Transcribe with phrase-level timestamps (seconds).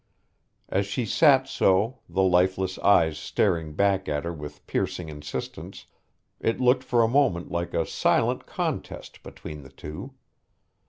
[0.67, 5.85] As she sat so, the lifeless eyes staring back at her with piercing insistence,
[6.39, 10.15] it looked for a moment like a silent contest between the two.